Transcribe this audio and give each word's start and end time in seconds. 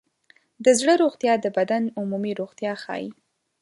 د 0.63 0.65
زړه 0.79 0.93
روغتیا 1.03 1.33
د 1.41 1.45
بدن 1.57 1.83
عمومي 1.99 2.33
روغتیا 2.41 2.73
ښيي. 2.83 3.07